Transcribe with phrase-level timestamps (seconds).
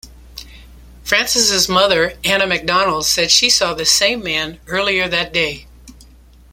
[1.03, 5.67] Francis' mother, Anna McDonnell, said she saw the same man earlier that day.